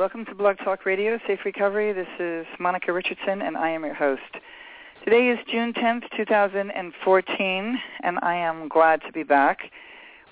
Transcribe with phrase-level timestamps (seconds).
[0.00, 1.92] Welcome to Blog Talk Radio, Safe Recovery.
[1.92, 4.22] This is Monica Richardson, and I am your host.
[5.04, 9.70] Today is June 10th, 2014, and I am glad to be back.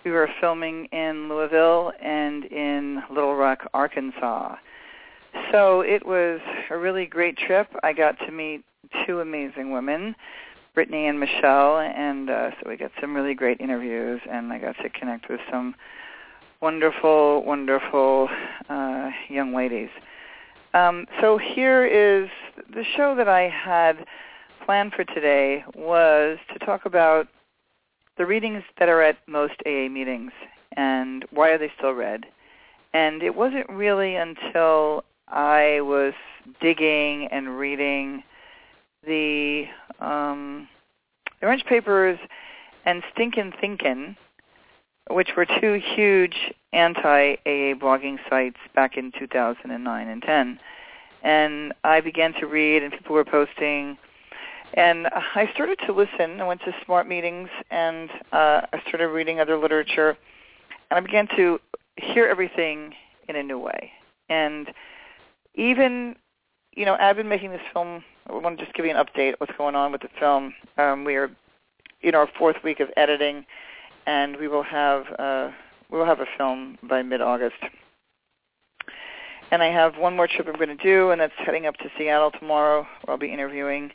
[0.07, 4.57] We were filming in Louisville and in Little Rock, Arkansas.
[5.53, 7.69] So it was a really great trip.
[7.83, 8.65] I got to meet
[9.07, 10.17] two amazing women,
[10.73, 14.77] Brittany and Michelle, and uh, so we got some really great interviews, and I got
[14.79, 15.75] to connect with some
[16.61, 18.29] wonderful, wonderful
[18.69, 19.91] uh, young ladies.
[20.75, 22.29] Um, so here is
[22.75, 24.05] the show that I had
[24.65, 27.27] planned for today was to talk about
[28.19, 30.33] the readings that are at most AA meetings
[30.77, 32.27] and why are they still read.
[32.93, 36.15] And it wasn't really until I was
[36.61, 38.23] digging and reading
[39.07, 39.65] the
[40.01, 40.69] um,
[41.41, 42.19] the Orange Papers
[42.85, 44.17] and Stinkin' Thinkin',
[45.11, 50.61] which were two huge anti-AA blogging sites back in 2009 and 10.
[51.23, 53.99] And I began to read, and people were posting.
[54.75, 56.41] And I started to listen.
[56.41, 60.17] I went to smart meetings, and uh, I started reading other literature.
[60.91, 61.59] And I began to
[61.97, 62.95] hear everything
[63.29, 63.91] in a new way.
[64.29, 64.69] And
[65.55, 66.17] even,
[66.77, 68.05] you know, I've been making this film.
[68.29, 70.55] I want to just give you an update what's going on with the film.
[70.77, 71.31] Um, we are
[72.03, 73.45] in our fourth week of editing
[74.09, 75.51] and we will have uh,
[75.91, 77.63] we will have a film by mid-August.
[79.51, 81.91] And I have one more trip I'm going to do, and that's heading up to
[81.97, 82.87] Seattle tomorrow.
[83.05, 83.91] Where I'll be interviewing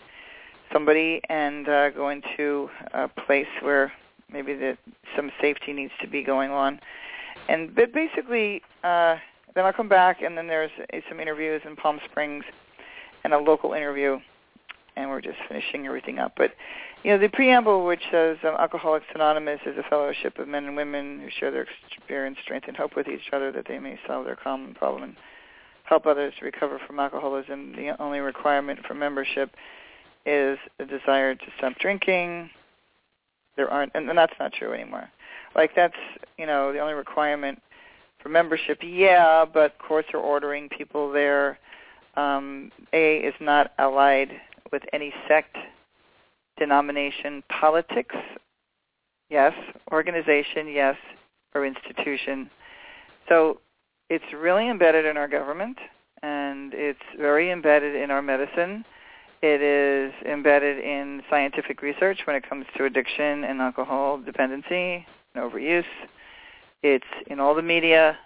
[0.71, 3.91] somebody and uh, going to a place where
[4.31, 4.77] maybe the,
[5.15, 6.79] some safety needs to be going on.
[7.49, 9.17] And but basically, uh,
[9.55, 12.43] then I'll come back, and then there's uh, some interviews in Palm Springs
[13.23, 14.19] and a local interview,
[14.95, 16.33] and we're just finishing everything up.
[16.37, 16.51] But
[17.03, 20.75] you know, the preamble, which says um, Alcoholics Anonymous is a fellowship of men and
[20.75, 24.25] women who share their experience, strength, and hope with each other that they may solve
[24.25, 25.15] their common problem and
[25.83, 27.75] help others to recover from alcoholism.
[27.75, 29.51] The only requirement for membership
[30.25, 32.49] is a desire to stop drinking.
[33.57, 35.09] There aren't, and, that's not true anymore.
[35.55, 35.97] Like that's,
[36.37, 37.61] you know, the only requirement
[38.21, 38.79] for membership.
[38.81, 41.59] Yeah, but courts are ordering people there.
[42.15, 44.31] Um, AA is not allied
[44.71, 45.57] with any sect
[46.57, 48.15] denomination, politics,
[49.29, 49.53] yes,
[49.91, 50.95] organization, yes,
[51.55, 52.49] or institution.
[53.29, 53.59] So
[54.09, 55.77] it's really embedded in our government,
[56.21, 58.85] and it's very embedded in our medicine.
[59.41, 65.43] It is embedded in scientific research when it comes to addiction and alcohol dependency and
[65.43, 65.83] overuse.
[66.81, 68.17] It's in all the media.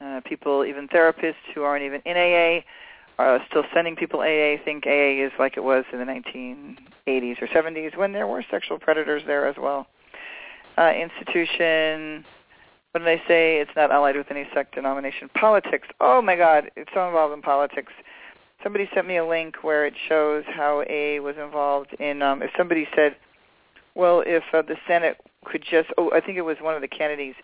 [0.00, 2.64] Uh, people, even therapists who aren't even in AA,
[3.18, 4.56] are still sending people AA.
[4.64, 6.04] Think AA is like it was in the
[7.06, 9.86] 1980s or 70s when there were sexual predators there as well.
[10.76, 12.24] Uh, institution,
[12.92, 13.58] what did I say?
[13.58, 15.28] It's not allied with any sect denomination.
[15.34, 15.88] Politics.
[16.00, 17.92] Oh my God, it's so involved in politics.
[18.62, 22.22] Somebody sent me a link where it shows how AA was involved in.
[22.22, 23.16] Um, if somebody said,
[23.94, 26.88] well, if uh, the Senate could just, oh, I think it was one of the
[26.88, 27.34] Kennedys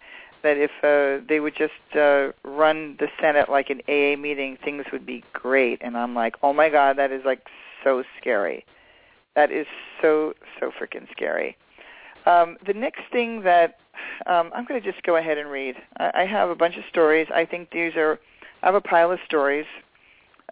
[0.42, 4.84] that if uh, they would just uh, run the Senate like an AA meeting, things
[4.90, 5.80] would be great.
[5.82, 7.46] And I'm like, oh my God, that is like
[7.84, 8.64] so scary.
[9.36, 9.66] That is
[10.02, 11.56] so so freaking scary.
[12.26, 13.78] Um, the next thing that
[14.26, 15.76] um, I'm going to just go ahead and read.
[15.98, 17.26] I, I have a bunch of stories.
[17.34, 18.18] I think these are.
[18.62, 19.64] I have a pile of stories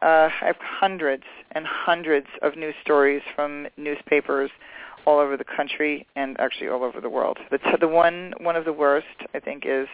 [0.02, 4.50] uh, I have hundreds and hundreds of news stories from newspapers
[5.06, 7.38] all over the country and actually all over the world.
[7.50, 9.88] The, t- the one one of the worst, I think, is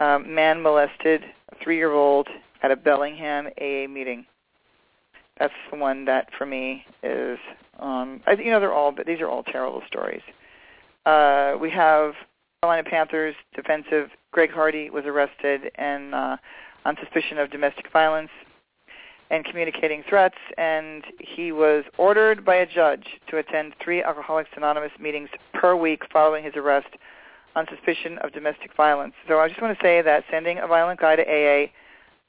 [0.00, 2.28] um, man molested a three-year-old
[2.62, 4.24] at a Bellingham AA meeting.
[5.38, 7.38] That's the one that for me is,
[7.78, 10.22] um, I, you know, they're all, but these are all terrible stories.
[11.04, 12.14] Uh, we have
[12.62, 16.36] Carolina Panthers defensive Greg Hardy was arrested and uh,
[16.84, 18.30] on suspicion of domestic violence
[19.30, 24.92] and communicating threats, and he was ordered by a judge to attend three Alcoholics Anonymous
[25.00, 26.88] meetings per week following his arrest
[27.56, 29.14] on suspicion of domestic violence.
[29.26, 31.66] So I just want to say that sending a violent guy to AA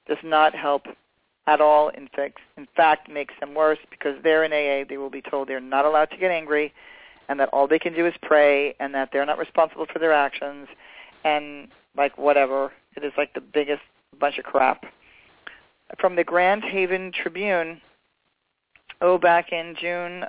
[0.08, 0.84] does not help
[1.48, 1.90] at all.
[1.90, 4.86] In fact, in fact, makes them worse because they're in AA.
[4.88, 6.74] They will be told they're not allowed to get angry,
[7.30, 10.14] and that all they can do is pray, and that they're not responsible for their
[10.14, 10.68] actions,
[11.24, 12.72] and like whatever.
[12.96, 13.82] It is like the biggest
[14.20, 14.86] bunch of crap.
[16.00, 17.82] From the Grand Haven Tribune,
[19.02, 20.26] oh, back in June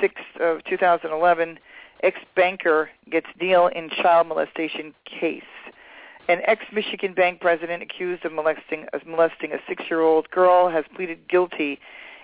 [0.00, 1.58] 6th of 2011,
[2.02, 5.42] ex-banker gets deal in child molestation case.
[6.28, 11.78] An ex-Michigan bank president accused of molesting, of molesting a six-year-old girl has pleaded guilty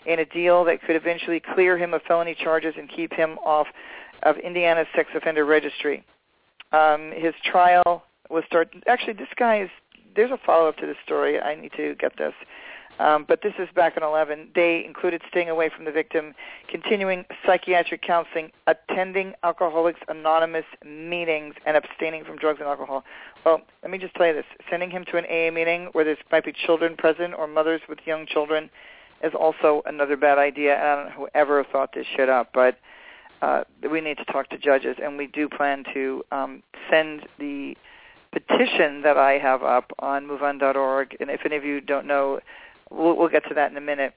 [0.06, 3.66] in a deal that could eventually clear him of felony charges and keep him off
[4.22, 6.04] of Indiana's sex offender registry.
[6.72, 8.74] Um, his trial was start.
[8.86, 9.70] Actually, this guy is.
[10.16, 11.40] There's a follow-up to this story.
[11.40, 12.32] I need to get this.
[13.00, 14.50] Um, but this is back in 11.
[14.54, 16.34] They included staying away from the victim,
[16.68, 23.02] continuing psychiatric counseling, attending Alcoholics Anonymous meetings, and abstaining from drugs and alcohol.
[23.44, 24.44] Well, let me just tell you this.
[24.68, 28.00] Sending him to an AA meeting where there might be children present or mothers with
[28.04, 28.68] young children
[29.24, 30.76] is also another bad idea.
[30.76, 32.78] I don't know whoever thought this shit up, but
[33.40, 37.78] uh, we need to talk to judges, and we do plan to um, send the
[38.32, 41.16] petition that I have up on MoveOn.org.
[41.18, 42.40] And if any of you don't know,
[42.90, 44.14] we'll, we'll get to that in a minute.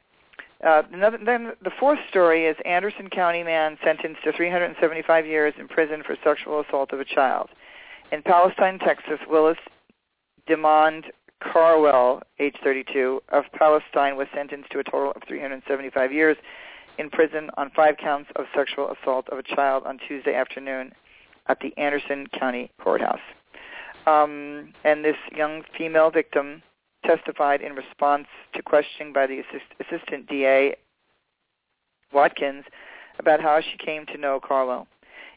[0.66, 5.68] Uh, another, then the fourth story is Anderson County man sentenced to 375 years in
[5.68, 7.50] prison for sexual assault of a child.
[8.12, 9.58] In Palestine, Texas, Willis
[10.48, 11.06] Demond
[11.42, 16.38] Carwell, age 32, of Palestine, was sentenced to a total of 375 years
[16.98, 20.94] in prison on five counts of sexual assault of a child on Tuesday afternoon
[21.48, 23.20] at the Anderson County Courthouse.
[24.06, 26.62] Um, and this young female victim
[27.04, 30.76] testified in response to questioning by the assist, assistant DA,
[32.14, 32.66] Watkins,
[33.20, 34.88] about how she came to know Carwell.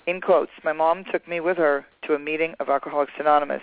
[0.07, 3.63] In quotes, my mom took me with her to a meeting of Alcoholics Anonymous,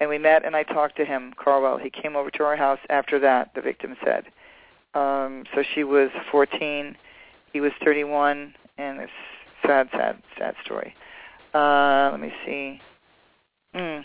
[0.00, 1.78] and we met and I talked to him, Carwell.
[1.78, 4.24] He came over to our house after that, the victim said.
[4.94, 6.96] Um, so she was 14,
[7.52, 9.12] he was 31, and it's
[9.66, 10.94] sad, sad, sad story.
[11.52, 12.80] Uh, let me see.
[13.74, 14.04] Mm.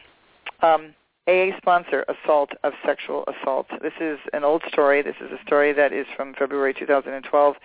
[0.61, 0.93] Um,
[1.29, 3.67] AA sponsor assault of sexual assault.
[3.83, 5.03] This is an old story.
[5.03, 7.55] This is a story that is from February 2012.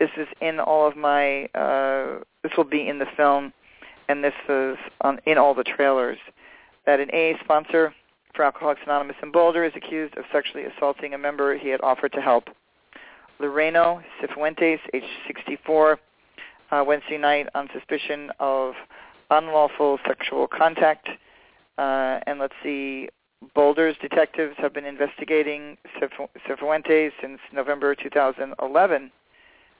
[0.00, 1.44] This is in all of my.
[1.54, 3.52] Uh, this will be in the film,
[4.08, 6.18] and this is on, in all the trailers.
[6.86, 7.94] That an AA sponsor
[8.34, 12.12] for Alcoholics Anonymous in Boulder is accused of sexually assaulting a member he had offered
[12.14, 12.48] to help.
[13.40, 16.00] Loreno Cifuentes, age 64,
[16.72, 18.74] uh, Wednesday night on suspicion of
[19.30, 21.08] unlawful sexual contact
[21.78, 23.08] uh, and let's see,
[23.54, 25.76] Boulder's detectives have been investigating
[26.48, 29.12] Cifuentes since November 2011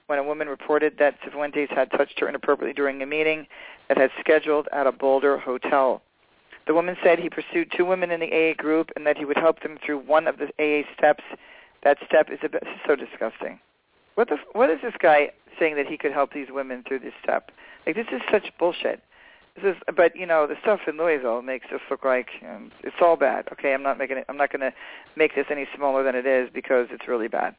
[0.07, 3.47] when a woman reported that Cifuentes had touched her inappropriately during a meeting
[3.89, 6.03] that had scheduled at a Boulder hotel.
[6.67, 9.37] The woman said he pursued two women in the AA group and that he would
[9.37, 11.25] help them through one of the AA steps.
[11.83, 13.61] That step is a bit, so disgusting.
[14.15, 17.13] What the what is this guy saying that he could help these women through this
[17.23, 17.51] step?
[17.87, 19.03] Like this is such bullshit.
[19.57, 22.97] This is, but you know, the stuff in Louisville makes this look like um, it's
[23.01, 23.49] all bad.
[23.53, 24.25] Okay, I'm not making it.
[24.29, 24.73] I'm not going to
[25.17, 27.55] make this any smaller than it is because it's really bad.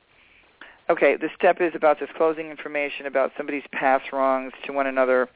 [0.89, 5.29] Okay, the step is about disclosing information about somebody's past wrongs to one another,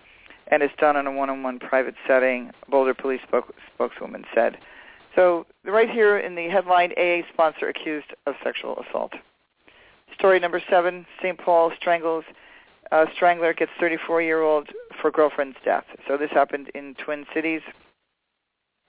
[0.48, 2.52] and it's done in a one-on-one private setting.
[2.70, 4.58] Boulder Police spoke, spokeswoman said.
[5.16, 9.14] So right here in the headline, AA sponsor accused of sexual assault.
[10.14, 11.38] Story number seven: St.
[11.38, 12.26] Paul strangles
[12.92, 14.70] uh, strangler gets 34-year-old
[15.02, 15.86] for girlfriend's death.
[16.08, 17.62] So this happened in Twin Cities.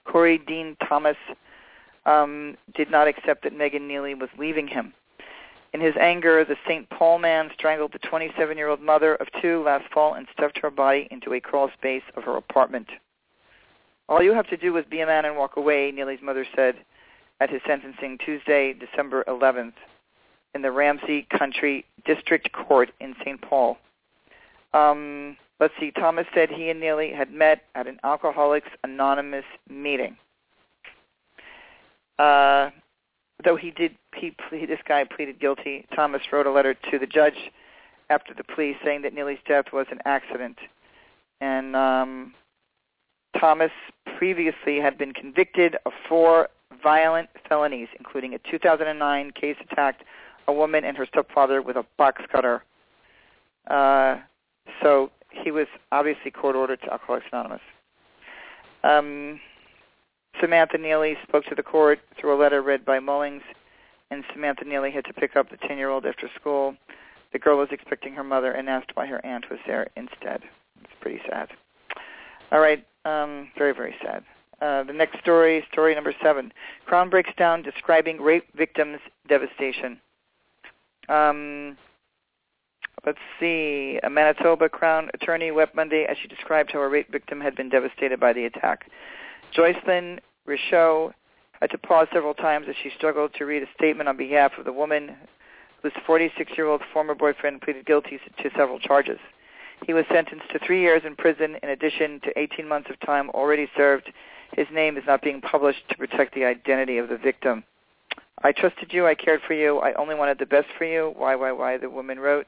[0.05, 1.17] Corey Dean Thomas
[2.05, 4.93] um, did not accept that Megan Neely was leaving him.
[5.73, 6.89] In his anger, the St.
[6.89, 11.33] Paul man strangled the 27-year-old mother of two last fall and stuffed her body into
[11.33, 12.89] a crawl space of her apartment.
[14.09, 16.75] All you have to do is be a man and walk away, Neely's mother said
[17.39, 19.73] at his sentencing Tuesday, December 11th,
[20.53, 23.41] in the Ramsey County District Court in St.
[23.41, 23.77] Paul.
[24.73, 25.91] Um, let's see.
[25.91, 30.17] Thomas said he and Neely had met at an Alcoholics Anonymous meeting.
[32.19, 32.71] Uh,
[33.43, 35.85] though he did, he this guy pleaded guilty.
[35.95, 37.51] Thomas wrote a letter to the judge
[38.09, 40.57] after the plea saying that Neely's death was an accident.
[41.39, 42.33] And um,
[43.39, 43.71] Thomas
[44.17, 46.49] previously had been convicted of four
[46.83, 50.03] violent felonies, including a 2009 case attacked
[50.47, 52.63] a woman and her stepfather with a box cutter.
[53.67, 54.17] Uh,
[54.81, 57.61] so he was obviously court ordered to Alcoholics Anonymous.
[58.83, 59.39] Um,
[60.39, 63.41] Samantha Neely spoke to the court through a letter read by Mullings,
[64.09, 66.75] and Samantha Neely had to pick up the 10-year-old after school.
[67.33, 70.43] The girl was expecting her mother and asked why her aunt was there instead.
[70.83, 71.49] It's pretty sad.
[72.51, 74.23] All right, um, very, very sad.
[74.61, 76.51] Uh, the next story, story number seven.
[76.85, 79.99] Crown breaks down describing rape victims' devastation.
[81.09, 81.77] Um,
[83.05, 83.99] let's see.
[84.03, 87.69] A Manitoba Crown attorney wept Monday as she described how a rape victim had been
[87.69, 88.89] devastated by the attack.
[89.55, 91.13] Joycelyn Richaud
[91.59, 94.65] had to pause several times as she struggled to read a statement on behalf of
[94.65, 95.15] the woman
[95.81, 99.19] whose 46-year-old former boyfriend pleaded guilty to several charges.
[99.85, 103.29] He was sentenced to three years in prison in addition to 18 months of time
[103.31, 104.11] already served.
[104.53, 107.63] His name is not being published to protect the identity of the victim.
[108.43, 109.07] I trusted you.
[109.07, 109.79] I cared for you.
[109.79, 111.13] I only wanted the best for you.
[111.15, 112.47] Why, why, why, the woman wrote.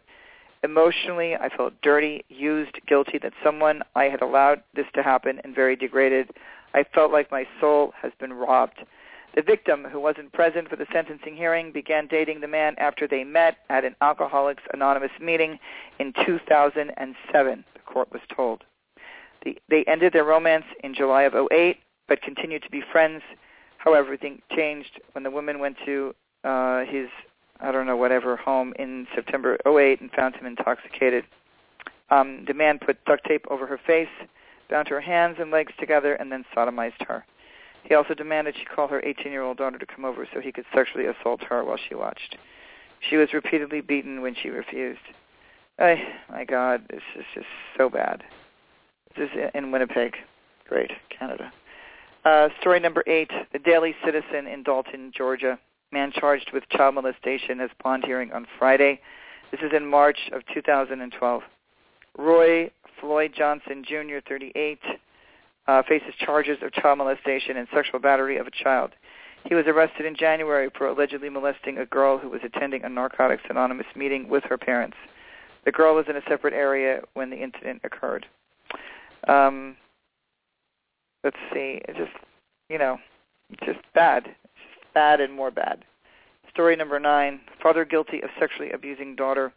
[0.64, 5.54] Emotionally, I felt dirty, used, guilty that someone I had allowed this to happen and
[5.54, 6.32] very degraded.
[6.74, 8.80] I felt like my soul has been robbed.
[9.36, 13.24] The victim, who wasn't present for the sentencing hearing, began dating the man after they
[13.24, 15.60] met at an Alcoholics Anonymous meeting
[16.00, 18.64] in 2007, the court was told.
[19.44, 21.78] The, they ended their romance in July of 08,
[22.08, 23.24] but continued to be friends.
[23.78, 27.10] However, everything changed when the woman went to uh, his,
[27.64, 31.24] I don't know, whatever, home in September 08 and found him intoxicated.
[32.10, 34.10] Um, the man put duct tape over her face,
[34.70, 37.26] bound her hands and legs together, and then sodomized her.
[37.84, 41.06] He also demanded she call her 18-year-old daughter to come over so he could sexually
[41.06, 42.38] assault her while she watched.
[43.10, 45.00] She was repeatedly beaten when she refused.
[45.80, 45.96] Oh,
[46.30, 48.24] my God, this is just so bad.
[49.18, 50.16] This is in Winnipeg.
[50.68, 51.52] Great, Canada.
[52.26, 55.60] Uh, story number eight, the Daily Citizen in Dalton, Georgia.
[55.94, 59.00] Man charged with child molestation has bond hearing on Friday.
[59.52, 61.44] This is in March of 2012.
[62.18, 64.80] Roy Floyd Johnson Jr., 38,
[65.68, 68.94] uh, faces charges of child molestation and sexual battery of a child.
[69.46, 73.44] He was arrested in January for allegedly molesting a girl who was attending a Narcotics
[73.48, 74.98] Anonymous meeting with her parents.
[75.64, 78.26] The girl was in a separate area when the incident occurred.
[79.28, 79.78] Um,
[81.24, 82.14] let's see, it's just,
[82.68, 82.98] you know,
[83.64, 84.36] just bad.
[84.94, 85.86] Bad and more bad.
[86.50, 89.52] Story number nine, father guilty of sexually abusing daughter.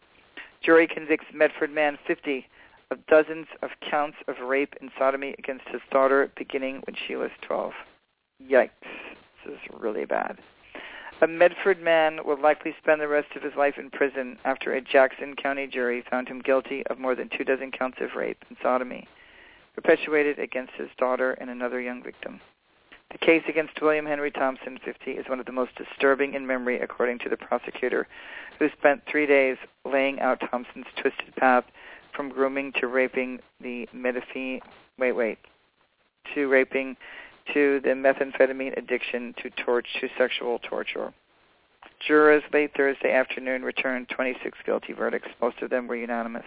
[0.62, 2.47] Jury convicts Medford man 50
[2.90, 7.31] of dozens of counts of rape and sodomy against his daughter beginning when she was
[7.43, 7.73] 12.
[8.43, 8.71] Yikes.
[9.45, 10.38] This is really bad.
[11.21, 14.81] A Medford man will likely spend the rest of his life in prison after a
[14.81, 18.57] Jackson County jury found him guilty of more than two dozen counts of rape and
[18.62, 19.09] sodomy
[19.75, 22.40] perpetuated against his daughter and another young victim.
[23.12, 26.80] The case against William Henry Thompson, 50, is one of the most disturbing in memory,
[26.80, 28.08] according to the prosecutor,
[28.58, 31.64] who spent three days laying out Thompson's twisted path
[32.14, 34.60] from grooming to raping the methamphetamine,
[34.98, 35.38] wait, wait,
[36.34, 36.96] to raping
[37.54, 41.12] to the methamphetamine addiction to torch to sexual torture.
[42.06, 45.28] Jurors late Thursday afternoon returned 26 guilty verdicts.
[45.40, 46.44] Most of them were unanimous.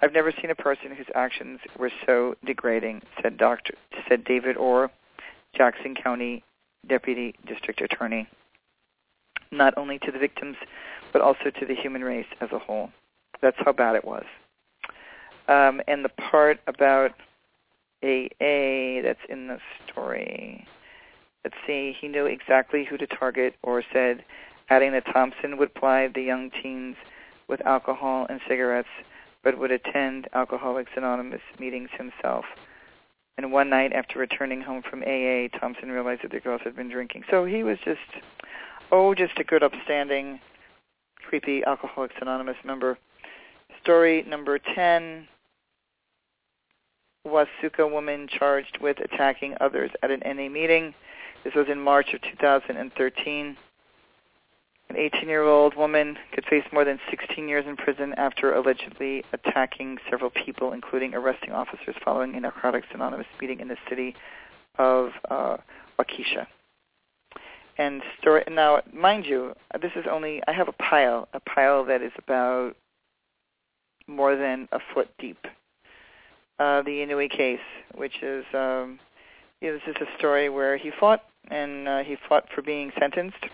[0.00, 3.74] I've never seen a person whose actions were so degrading, said Dr.
[4.08, 4.90] said David Orr,
[5.56, 6.42] Jackson County
[6.86, 8.26] Deputy District Attorney,
[9.50, 10.56] not only to the victims,
[11.12, 12.90] but also to the human race as a whole.
[13.40, 14.24] That's how bad it was.
[15.48, 17.12] Um, and the part about
[18.02, 20.66] AA that's in the story,
[21.44, 24.24] let's see, he knew exactly who to target or said,
[24.70, 26.96] adding that Thompson would ply the young teens
[27.48, 28.88] with alcohol and cigarettes,
[29.44, 32.44] but would attend Alcoholics Anonymous meetings himself.
[33.38, 36.90] And one night after returning home from AA, Thompson realized that the girls had been
[36.90, 37.24] drinking.
[37.30, 38.00] So he was just,
[38.90, 40.38] oh, just a good, upstanding,
[41.16, 42.98] creepy Alcoholics Anonymous member.
[43.80, 45.26] Story number 10,
[47.26, 50.94] Waukesha woman charged with attacking others at an NA meeting.
[51.44, 53.56] This was in March of 2013.
[54.92, 60.28] An 18-year-old woman could face more than 16 years in prison after allegedly attacking several
[60.28, 64.14] people, including arresting officers following a Narcotics Anonymous meeting in the city
[64.78, 65.56] of uh,
[65.98, 66.46] Waukesha.
[67.78, 72.02] And story now, mind you, this is only I have a pile, a pile that
[72.02, 72.76] is about
[74.06, 75.38] more than a foot deep
[76.58, 77.60] uh, the Inouye case,
[77.94, 79.00] which is um,
[79.62, 82.92] you know, this is a story where he fought and uh, he fought for being
[83.00, 83.46] sentenced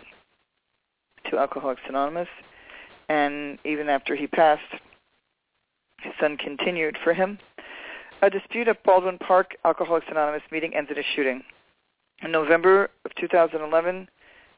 [1.30, 2.28] to Alcoholics Anonymous,
[3.08, 4.62] and even after he passed,
[6.00, 7.38] his son continued for him.
[8.22, 11.42] A dispute at Baldwin Park Alcoholics Anonymous meeting ended in a shooting.
[12.22, 14.08] In November of 2011,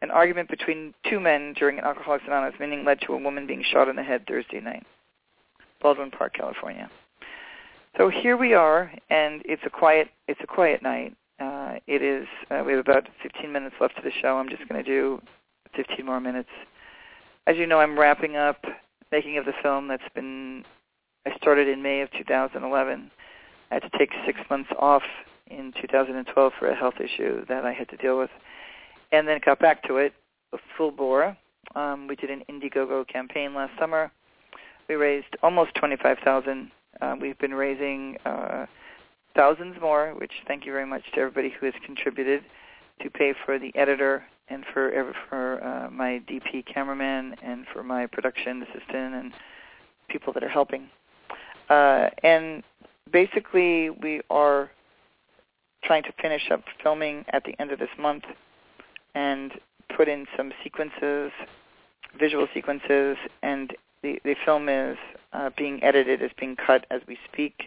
[0.02, 3.62] an argument between two men during an Alcoholics Anonymous meeting led to a woman being
[3.62, 4.86] shot in the head Thursday night.
[5.82, 6.90] Baldwin Park, California.
[7.96, 11.14] So here we are, and it's a quiet it's a quiet night.
[11.38, 12.26] Uh, it is.
[12.50, 14.36] Uh, we have about 15 minutes left to the show.
[14.36, 15.20] I'm just going to do
[15.76, 16.48] 15 more minutes.
[17.46, 18.64] As you know, I'm wrapping up
[19.12, 20.64] making of the film that's been.
[21.26, 23.10] I started in May of 2011.
[23.70, 25.02] I had to take six months off
[25.48, 28.30] in 2012 for a health issue that I had to deal with,
[29.12, 30.14] and then got back to it
[30.76, 31.36] full bore.
[31.74, 34.10] Um, we did an Indiegogo campaign last summer.
[34.88, 38.66] We raised almost 25,000 uh, we've been raising uh,
[39.34, 42.42] thousands more, which thank you very much to everybody who has contributed
[43.02, 48.06] to pay for the editor and for for uh, my DP cameraman and for my
[48.06, 49.32] production assistant and
[50.08, 50.88] people that are helping.
[51.68, 52.62] Uh, and
[53.12, 54.70] basically, we are
[55.84, 58.24] trying to finish up filming at the end of this month
[59.14, 59.52] and
[59.96, 61.32] put in some sequences,
[62.18, 64.96] visual sequences, and the, the film is
[65.32, 67.64] uh, being edited, is being cut as we speak,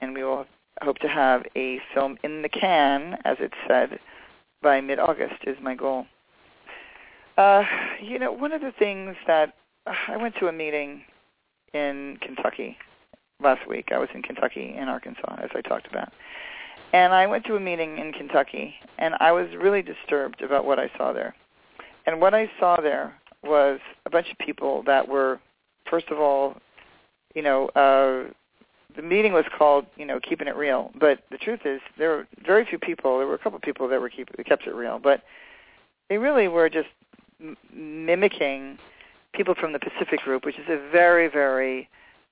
[0.00, 0.46] and we will
[0.82, 3.98] hope to have a film in the can, as it's said,
[4.62, 6.06] by mid-August is my goal.
[7.36, 7.62] Uh,
[8.02, 9.54] you know, one of the things that
[9.86, 11.02] I went to a meeting
[11.72, 12.76] in Kentucky
[13.42, 13.88] last week.
[13.92, 16.12] I was in Kentucky and Arkansas, as I talked about.
[16.92, 20.78] And I went to a meeting in Kentucky, and I was really disturbed about what
[20.78, 21.34] I saw there.
[22.06, 23.14] And what I saw there
[23.44, 25.40] was a bunch of people that were
[25.88, 26.56] first of all,
[27.34, 28.32] you know, uh,
[28.96, 30.90] the meeting was called, you know, keeping it real.
[30.98, 33.18] But the truth is, there were very few people.
[33.18, 35.22] There were a couple of people that were keep that kept it real, but
[36.08, 36.88] they really were just
[37.40, 38.78] m- mimicking
[39.32, 41.88] people from the Pacific Group, which is a very, very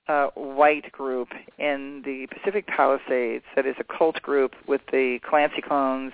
[0.08, 3.44] uh, white group in the Pacific Palisades.
[3.54, 6.12] That is a cult group with the Clancy clones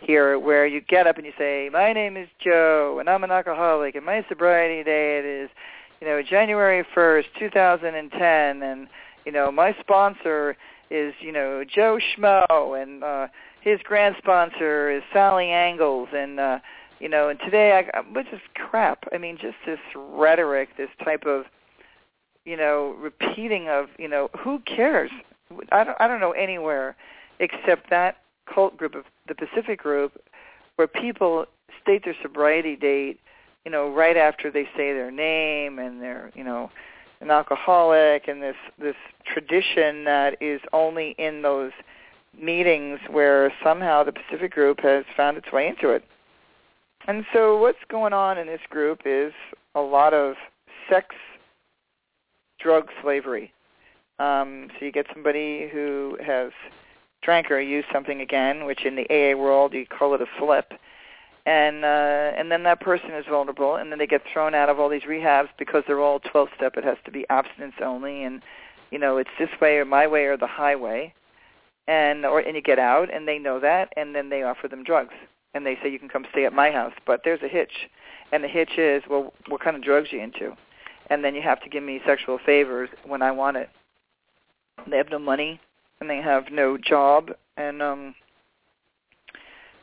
[0.00, 3.30] here, where you get up and you say, "My name is Joe, and I'm an
[3.30, 5.50] alcoholic, and my sobriety date is."
[6.00, 8.88] you know, January 1st, 2010, and,
[9.26, 10.56] you know, my sponsor
[10.90, 13.26] is, you know, Joe Schmo, and uh,
[13.60, 16.58] his grand sponsor is Sally Angles, and, uh,
[17.00, 19.04] you know, and today, I, which is crap.
[19.12, 21.44] I mean, just this rhetoric, this type of,
[22.44, 25.10] you know, repeating of, you know, who cares?
[25.72, 26.96] I don't, I don't know anywhere
[27.40, 28.18] except that
[28.52, 30.12] cult group of the Pacific group
[30.76, 31.46] where people
[31.82, 33.18] state their sobriety date
[33.66, 36.70] you know, right after they say their name and they're, you know,
[37.20, 41.72] an alcoholic and this this tradition that is only in those
[42.38, 46.04] meetings where somehow the Pacific group has found its way into it.
[47.08, 49.32] And so what's going on in this group is
[49.74, 50.34] a lot of
[50.90, 51.14] sex,
[52.60, 53.52] drug slavery.
[54.18, 56.50] Um, so you get somebody who has
[57.22, 60.72] drank or used something again, which in the AA world you call it a slip
[61.46, 64.80] and uh, and then that person is vulnerable, and then they get thrown out of
[64.80, 66.76] all these rehabs because they're all 12 step.
[66.76, 68.42] It has to be abstinence only, and
[68.90, 71.14] you know it's this way or my way or the highway,
[71.86, 74.82] and or and you get out, and they know that, and then they offer them
[74.82, 75.14] drugs,
[75.54, 77.88] and they say you can come stay at my house, but there's a hitch,
[78.32, 80.52] and the hitch is well, what kind of drugs are you into,
[81.10, 83.70] and then you have to give me sexual favors when I want it.
[84.90, 85.60] They have no money,
[86.00, 88.16] and they have no job, and um,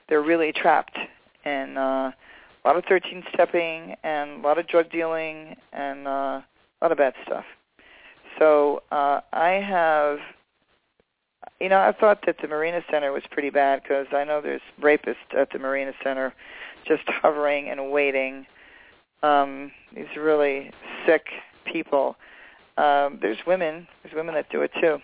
[0.09, 0.97] they're really trapped
[1.43, 6.41] and uh, a lot of 13 stepping and a lot of drug dealing and uh,
[6.41, 6.43] a
[6.81, 7.45] lot of bad stuff.
[8.39, 10.19] So uh, I have,
[11.59, 14.61] you know, I thought that the Marina Center was pretty bad because I know there's
[14.81, 16.33] rapists at the Marina Center
[16.87, 18.45] just hovering and waiting.
[19.21, 20.71] Um, these really
[21.05, 21.27] sick
[21.71, 22.15] people.
[22.77, 23.87] Um, there's women.
[24.01, 24.97] There's women that do it too.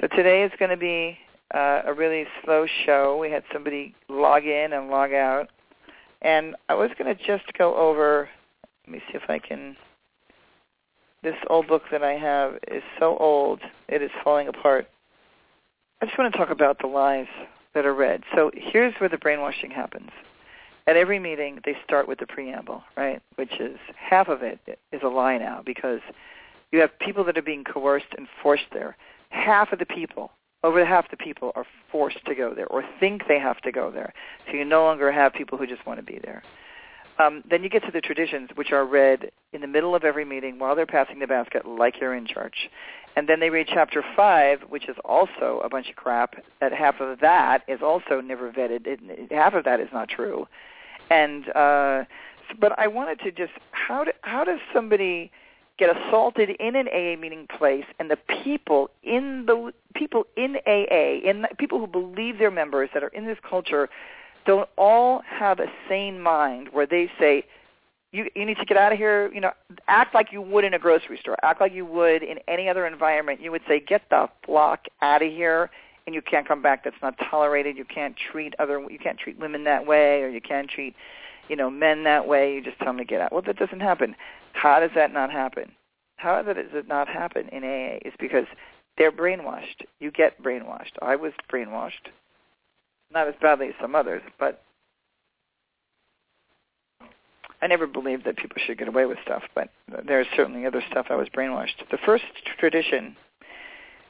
[0.00, 1.18] So today is going to be
[1.52, 3.18] uh, a really slow show.
[3.20, 5.50] We had somebody log in and log out.
[6.24, 8.30] And I was going to just go over,
[8.86, 9.76] let me see if I can,
[11.22, 14.88] this old book that I have is so old, it is falling apart.
[16.00, 17.26] I just want to talk about the lies
[17.74, 18.22] that are read.
[18.34, 20.10] So here's where the brainwashing happens.
[20.86, 23.22] At every meeting, they start with the preamble, right?
[23.36, 24.58] Which is half of it
[24.92, 26.00] is a lie now because
[26.72, 28.96] you have people that are being coerced and forced there.
[29.28, 30.30] Half of the people
[30.64, 33.90] over half the people are forced to go there or think they have to go
[33.90, 34.12] there.
[34.46, 36.42] So you no longer have people who just want to be there.
[37.18, 40.24] Um, then you get to the traditions, which are read in the middle of every
[40.24, 42.68] meeting while they're passing the basket, like you're in church.
[43.14, 46.42] And then they read chapter 5, which is also a bunch of crap.
[46.60, 48.86] That half of that is also never vetted.
[48.86, 50.48] It, half of that is not true.
[51.10, 52.04] And uh,
[52.58, 55.30] but I wanted to just how do, how does somebody
[55.78, 61.20] get assaulted in an AA meeting place, and the people in the people in AA,
[61.24, 63.88] the people who believe they're members that are in this culture,
[64.46, 67.44] don't all have a sane mind where they say,
[68.12, 69.32] you you need to get out of here.
[69.32, 69.50] You know,
[69.88, 71.36] act like you would in a grocery store.
[71.42, 73.40] Act like you would in any other environment.
[73.40, 75.70] You would say, get the flock out of here,
[76.06, 76.84] and you can't come back.
[76.84, 77.76] That's not tolerated.
[77.76, 78.80] You can't treat other.
[78.88, 80.94] You can't treat women that way, or you can't treat,
[81.48, 82.54] you know, men that way.
[82.54, 83.32] You just tell them to get out.
[83.32, 84.14] Well, that doesn't happen.
[84.54, 85.72] How does that not happen?
[86.16, 87.98] How does it not happen in AA?
[88.06, 88.46] Is because
[88.96, 89.84] they're brainwashed.
[90.00, 90.92] You get brainwashed.
[91.02, 92.08] I was brainwashed.
[93.12, 94.62] Not as badly as some others, but
[97.60, 99.70] I never believed that people should get away with stuff, but
[100.06, 101.88] there's certainly other stuff I was brainwashed.
[101.90, 102.24] The first
[102.58, 103.16] tradition,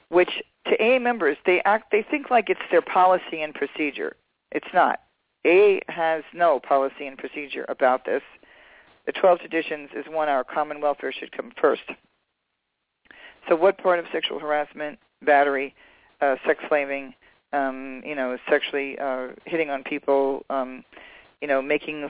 [0.08, 4.16] which to AA members, they act, they think like it's their policy and procedure.
[4.52, 5.00] It's not.
[5.46, 8.22] AA has no policy and procedure about this.
[9.06, 11.82] The 12 traditions is one our common welfare should come first.
[13.48, 15.74] So what part of sexual harassment, battery,
[16.20, 17.14] uh, sex slaving,
[17.52, 20.84] um, you know, sexually uh, hitting on people, um,
[21.40, 22.08] you know, making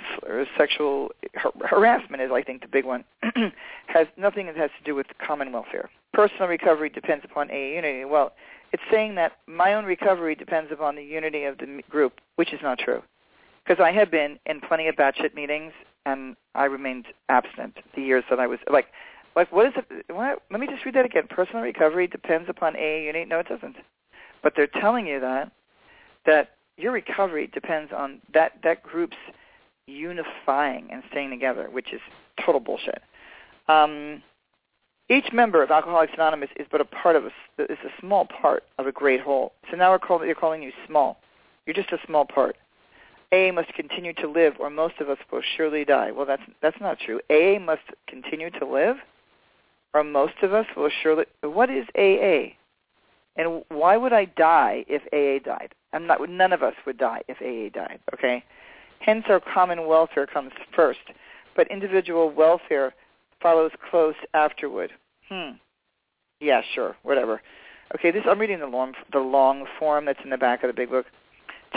[0.57, 3.05] sexual har- harassment is, I think, the big one,
[3.87, 5.91] has nothing that has to do with common welfare.
[6.13, 8.05] Personal recovery depends upon AA unity.
[8.05, 8.33] Well,
[8.73, 12.61] it's saying that my own recovery depends upon the unity of the group, which is
[12.63, 13.03] not true.
[13.65, 15.73] Because I have been in plenty of batshit meetings,
[16.07, 18.87] and I remained abstinent the years that I was like,
[19.37, 20.07] like what is it?
[20.15, 21.27] What, let me just read that again.
[21.29, 23.25] Personal recovery depends upon AA unity.
[23.25, 23.77] No, it doesn't.
[24.43, 25.51] But they're telling you that
[26.27, 29.17] that your recovery depends on that that group's
[29.87, 32.01] unifying and staying together, which is
[32.45, 33.03] total bullshit.
[33.69, 34.23] Um,
[35.09, 38.65] each member of Alcoholics Anonymous is but a part of a is a small part
[38.79, 39.53] of a great whole.
[39.71, 41.19] So now we're calling they're calling you small.
[41.67, 42.57] You're just a small part.
[43.33, 46.11] AA must continue to live, or most of us will surely die.
[46.11, 47.21] Well, that's that's not true.
[47.31, 48.97] AA must continue to live,
[49.93, 51.25] or most of us will surely.
[51.43, 52.55] What is AA?
[53.37, 55.75] And why would I die if AA died?
[55.93, 56.29] I'm not.
[56.29, 58.01] None of us would die if AA died.
[58.13, 58.45] Okay.
[59.01, 61.01] Hence, our common welfare comes first,
[61.57, 62.95] but individual welfare
[63.43, 64.93] follows close afterward.
[65.29, 65.57] Hmm.
[66.41, 67.43] Yeah, sure, whatever.
[67.95, 70.75] Okay, this I'm reading the long the long form that's in the back of the
[70.75, 71.07] big book.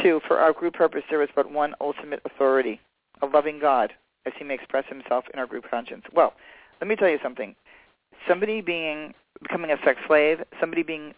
[0.01, 2.79] Two, for our group purpose, there is but one ultimate authority,
[3.21, 3.93] a loving God,
[4.25, 6.03] as he may express himself in our group conscience.
[6.13, 6.33] Well,
[6.81, 7.55] let me tell you something.
[8.27, 11.13] Somebody being becoming a sex slave, somebody being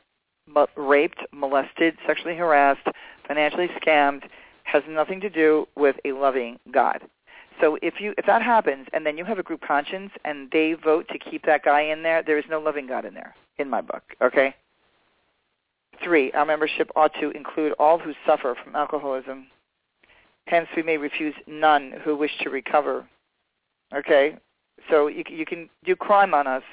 [0.75, 2.87] raped, molested, sexually harassed,
[3.27, 4.23] financially scammed,
[4.63, 7.01] has nothing to do with a loving God.
[7.59, 10.73] So if you if that happens and then you have a group conscience and they
[10.73, 13.69] vote to keep that guy in there, there is no loving God in there in
[13.69, 14.03] my book.
[14.21, 14.55] Okay.
[16.03, 19.47] Three, our membership ought to include all who suffer from alcoholism.
[20.47, 23.07] Hence, we may refuse none who wish to recover.
[23.93, 24.37] Okay,
[24.89, 26.63] so you, you can do crime on us,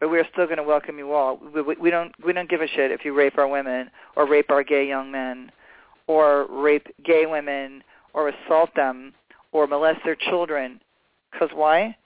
[0.00, 1.40] but we're still going to welcome you all.
[1.54, 4.28] We, we, we don't we don't give a shit if you rape our women or
[4.28, 5.52] rape our gay young men,
[6.06, 7.82] or rape gay women
[8.14, 9.12] or assault them
[9.52, 10.80] or molest their children.
[11.30, 11.96] Because why?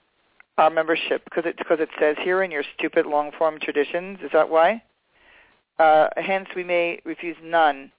[0.59, 4.19] Our membership, because it because it says here in your stupid long form traditions.
[4.23, 4.83] Is that why?
[5.79, 7.93] Uh, hence, we may refuse none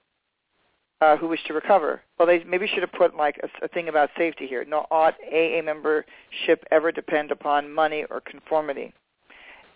[1.00, 2.02] uh, who wish to recover.
[2.18, 4.64] Well, they maybe should have put like a, a thing about safety here.
[4.64, 8.92] No ought AA membership ever depend upon money or conformity.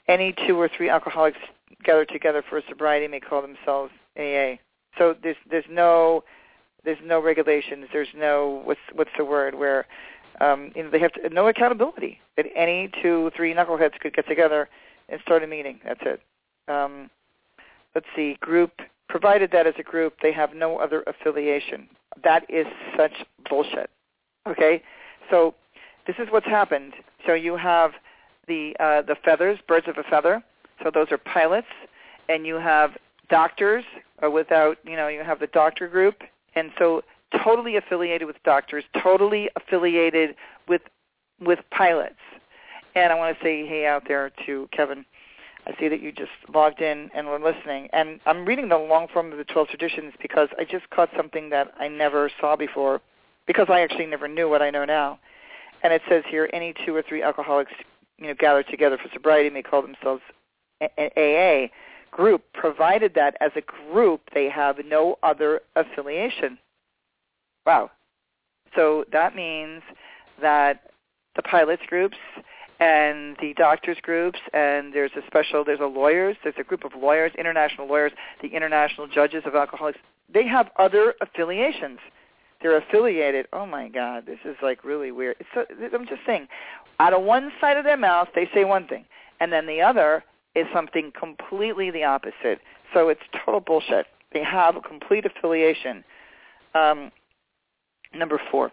[0.08, 1.38] Any two or three alcoholics
[1.84, 4.56] gathered together for sobriety may call themselves AA.
[4.98, 6.24] So there's there's no
[6.84, 7.86] there's no regulations.
[7.92, 9.86] There's no what's what's the word where
[10.40, 12.20] um, you know they have to, no accountability.
[12.36, 14.68] That any two three knuckleheads could get together
[15.08, 15.78] and start a meeting.
[15.84, 16.20] That's it.
[16.68, 17.10] Um,
[17.94, 18.72] let's see, group
[19.08, 21.88] provided that as a group they have no other affiliation.
[22.24, 23.12] That is such
[23.48, 23.90] bullshit.
[24.48, 24.82] Okay,
[25.30, 25.54] so
[26.06, 26.94] this is what's happened.
[27.26, 27.92] So you have
[28.48, 30.42] the uh, the feathers, birds of a feather.
[30.82, 31.68] So those are pilots,
[32.28, 32.92] and you have
[33.28, 33.84] doctors
[34.24, 36.22] uh, without you know you have the doctor group,
[36.54, 37.02] and so
[37.44, 40.34] totally affiliated with doctors, totally affiliated
[40.68, 40.82] with
[41.40, 42.16] with pilots.
[42.94, 45.04] And I want to say hey out there to Kevin.
[45.66, 47.88] I see that you just logged in and were listening.
[47.92, 51.50] And I'm reading the long form of the 12 traditions because I just caught something
[51.50, 53.00] that I never saw before
[53.46, 55.18] because I actually never knew what I know now.
[55.82, 57.72] And it says here, any two or three alcoholics
[58.18, 60.22] you know, gathered together for sobriety may call themselves
[60.80, 61.68] an AA
[62.10, 66.58] group, provided that as a group they have no other affiliation.
[67.66, 67.90] Wow.
[68.74, 69.82] So that means
[70.40, 70.90] that
[71.36, 72.16] the pilots groups
[72.82, 76.92] and the doctors groups and there's a special there's a lawyers there's a group of
[77.00, 79.98] lawyers international lawyers the international judges of alcoholics
[80.32, 81.98] they have other affiliations
[82.62, 83.46] they're affiliated.
[83.52, 85.36] Oh my God, this is like really weird.
[85.40, 86.46] It's so, I'm just saying,
[87.00, 89.04] out of one side of their mouth they say one thing,
[89.40, 92.60] and then the other is something completely the opposite.
[92.94, 94.06] So it's total bullshit.
[94.32, 96.04] They have a complete affiliation.
[96.74, 97.10] Um,
[98.14, 98.70] number four,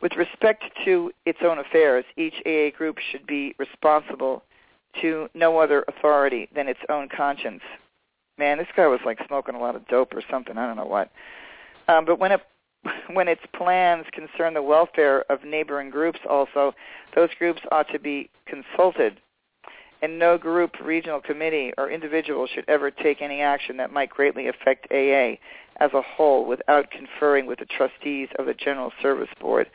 [0.00, 4.42] with respect to its own affairs, each AA group should be responsible
[5.00, 7.62] to no other authority than its own conscience.
[8.36, 10.56] Man, this guy was like smoking a lot of dope or something.
[10.56, 11.10] I don't know what.
[11.88, 12.40] Um, but when it
[13.12, 16.72] when its plans concern the welfare of neighboring groups also,
[17.14, 19.20] those groups ought to be consulted.
[20.00, 24.48] And no group, regional committee, or individual should ever take any action that might greatly
[24.48, 25.38] affect AA
[25.80, 29.68] as a whole without conferring with the trustees of the General Service Board.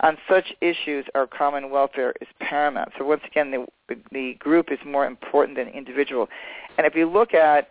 [0.00, 2.90] On such issues, our common welfare is paramount.
[2.98, 6.28] So once again, the, the, group is more important than individual.
[6.76, 7.70] And if you look at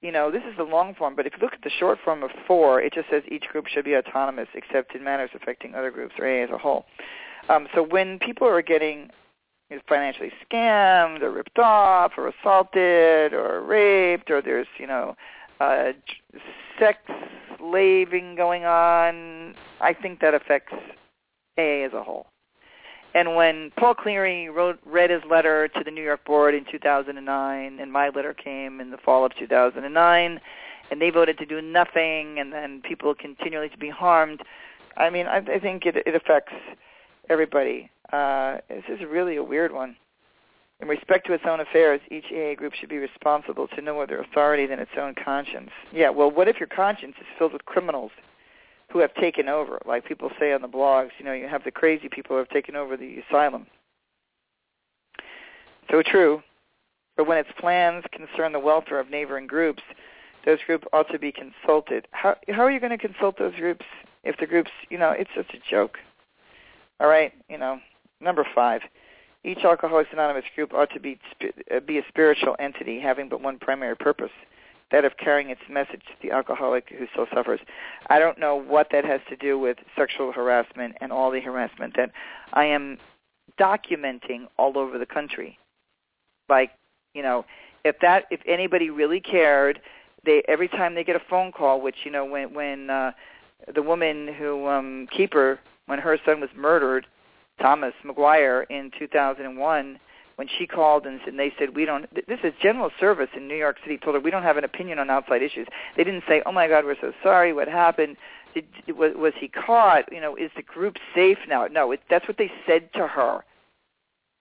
[0.00, 2.24] you know, this is the long form, but if you look at the short form
[2.24, 5.92] of four, it just says each group should be autonomous except in matters affecting other
[5.92, 6.84] groups or AA as a whole.
[7.48, 9.10] Um, so when people are getting
[9.88, 15.16] financially scammed or ripped off or assaulted or raped or there's, you know,
[15.60, 15.92] uh,
[16.78, 16.98] sex
[17.58, 20.72] slaving going on, I think that affects
[21.58, 22.26] AA as a whole.
[23.14, 27.78] And when Paul Cleary wrote, read his letter to the New York board in 2009,
[27.78, 30.40] and my letter came in the fall of 2009,
[30.90, 34.42] and they voted to do nothing, and then people continually to be harmed.
[34.96, 36.54] I mean, I, I think it, it affects
[37.28, 37.90] everybody.
[38.12, 39.96] Uh, this is really a weird one.
[40.80, 44.18] In respect to its own affairs, each AA group should be responsible to no other
[44.18, 45.70] authority than its own conscience.
[45.92, 48.10] Yeah, well, what if your conscience is filled with criminals?
[48.92, 49.80] who have taken over.
[49.86, 52.50] Like people say on the blogs, you know, you have the crazy people who have
[52.50, 53.66] taken over the asylum.
[55.90, 56.42] So true.
[57.16, 59.82] But when its plans concern the welfare of neighboring groups,
[60.44, 62.08] those groups ought to be consulted.
[62.10, 63.84] How how are you going to consult those groups
[64.24, 65.98] if the groups, you know, it's such a joke.
[67.00, 67.80] All right, you know,
[68.22, 68.82] number 5.
[69.44, 71.18] Each Alcoholics Anonymous group ought to be
[71.86, 74.30] be a spiritual entity having but one primary purpose,
[74.92, 77.58] that of carrying its message to the alcoholic who still suffers.
[78.08, 81.96] I don't know what that has to do with sexual harassment and all the harassment
[81.96, 82.12] that
[82.52, 82.98] I am
[83.58, 85.58] documenting all over the country.
[86.48, 86.70] Like,
[87.14, 87.44] you know,
[87.84, 89.80] if that if anybody really cared,
[90.24, 93.12] they every time they get a phone call, which you know when when uh,
[93.74, 97.06] the woman who um keeper when her son was murdered,
[97.62, 99.98] Thomas McGuire in 2001
[100.36, 103.56] when she called and, and they said we don't this is general service in New
[103.56, 105.68] York City told her we don't have an opinion on outside issues.
[105.96, 108.16] They didn't say, "Oh my god, we're so sorry, what happened?"
[108.54, 110.12] Did, was, was he caught?
[110.12, 111.66] You know, is the group safe now?
[111.68, 113.44] No, it, that's what they said to her.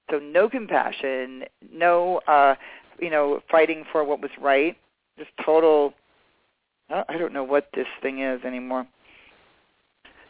[0.10, 2.56] So no compassion, no uh,
[3.00, 4.76] you know, fighting for what was right.
[5.18, 5.94] Just total
[6.92, 8.86] I don't know what this thing is anymore.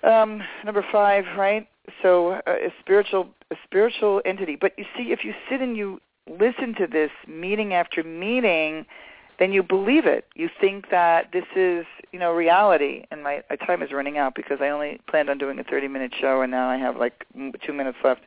[0.04, 1.68] Um, number five, right?
[2.02, 4.56] So uh, a spiritual a spiritual entity.
[4.56, 8.86] But you see, if you sit and you listen to this meeting after meeting,
[9.40, 10.26] then you believe it.
[10.36, 13.06] You think that this is, you know, reality.
[13.12, 16.14] And my, my time is running out because I only planned on doing a 30-minute
[16.20, 17.26] show, and now I have like
[17.66, 18.22] two minutes left.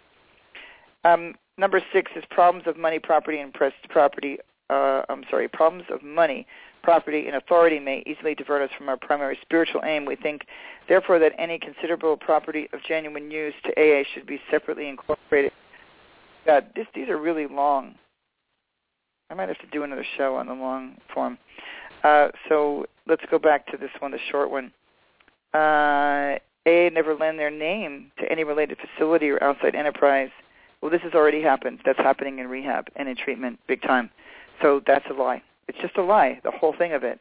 [1.05, 4.39] Um, number six is problems of money, property, and pressed property.
[4.71, 6.47] Uh, I'm sorry, problems of money,
[6.85, 10.05] property, and authority may easily divert us from our primary spiritual aim.
[10.05, 10.43] We think,
[10.89, 15.51] therefore, that any considerable property of genuine use to AA should be separately incorporated.
[16.47, 17.95] God, this, these are really long.
[19.31, 21.39] I might have to do another show on the long form.
[22.05, 24.71] Uh, so let's go back to this one, the short one.
[25.55, 30.31] Uh, AA never lend their name to any related facility or outside enterprise.
[30.81, 31.81] Well, this has already happened.
[31.87, 34.11] That's happening in rehab and in treatment, big time.
[34.61, 35.43] So that's a lie.
[35.69, 37.21] It's just a lie, the whole thing of it.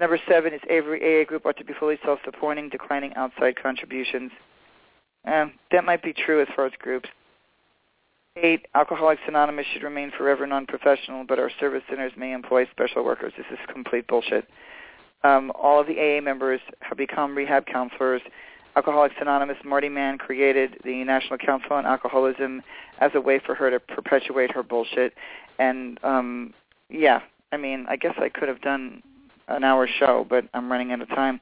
[0.00, 4.32] Number seven is every AA group ought to be fully self-supporting, declining outside contributions.
[5.24, 7.08] Um, that might be true as far as groups.
[8.36, 13.32] Eight, Alcoholics Anonymous should remain forever non-professional, but our service centers may employ special workers.
[13.36, 14.48] This is complete bullshit.
[15.22, 18.22] Um, all of the AA members have become rehab counselors.
[18.76, 22.60] Alcoholics Anonymous, Marty Mann created the National Council on Alcoholism
[22.98, 25.14] as a way for her to perpetuate her bullshit.
[25.60, 26.54] And um,
[26.90, 27.20] yeah,
[27.54, 29.00] I mean, I guess I could have done
[29.46, 31.40] an hour show, but I'm running out of time.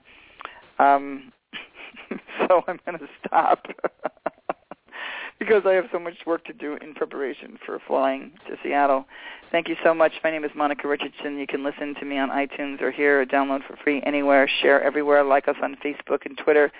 [0.78, 1.32] Um,
[2.38, 3.66] so I'm going to stop
[5.38, 9.06] because I have so much work to do in preparation for flying to Seattle.
[9.50, 10.12] Thank you so much.
[10.22, 11.38] My name is Monica Richardson.
[11.38, 14.46] You can listen to me on iTunes or here or download for free anywhere.
[14.60, 15.24] Share everywhere.
[15.24, 16.70] Like us on Facebook and Twitter.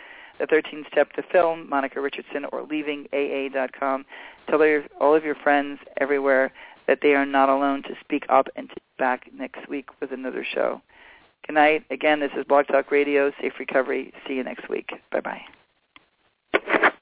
[0.41, 4.05] The 13 Step to Film, Monica Richardson, or leavingaa.com.
[4.49, 6.53] Tell all of your friends everywhere
[6.87, 10.47] that they are not alone to speak up and to back next week with another
[10.55, 10.81] show.
[11.45, 11.83] Good night.
[11.91, 14.13] Again, this is Blog Talk Radio, Safe Recovery.
[14.29, 14.91] See you next week.
[15.11, 16.93] Bye-bye.